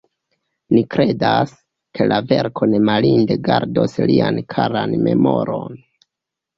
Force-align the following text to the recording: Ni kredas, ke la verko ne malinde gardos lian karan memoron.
Ni 0.75 0.79
kredas, 0.95 1.53
ke 1.99 2.09
la 2.13 2.19
verko 2.33 2.71
ne 2.73 2.81
malinde 2.89 3.39
gardos 3.51 3.97
lian 4.15 4.45
karan 4.59 5.01
memoron. 5.09 5.83